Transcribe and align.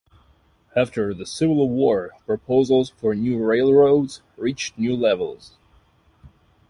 After 0.75 1.13
the 1.13 1.27
Civil 1.27 1.69
War, 1.69 2.13
proposals 2.25 2.89
for 2.89 3.13
new 3.13 3.37
railroads 3.37 4.23
reached 4.35 4.75
new 4.75 4.95
levels. 4.97 5.59